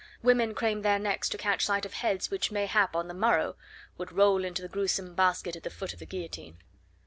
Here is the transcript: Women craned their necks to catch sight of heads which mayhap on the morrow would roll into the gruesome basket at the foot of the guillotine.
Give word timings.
Women 0.23 0.55
craned 0.55 0.83
their 0.83 0.97
necks 0.97 1.29
to 1.29 1.37
catch 1.37 1.63
sight 1.67 1.85
of 1.85 1.93
heads 1.93 2.31
which 2.31 2.51
mayhap 2.51 2.95
on 2.95 3.07
the 3.07 3.13
morrow 3.13 3.55
would 3.99 4.11
roll 4.11 4.43
into 4.43 4.63
the 4.63 4.67
gruesome 4.67 5.13
basket 5.13 5.55
at 5.55 5.61
the 5.61 5.69
foot 5.69 5.93
of 5.93 5.99
the 5.99 6.07
guillotine. 6.07 6.57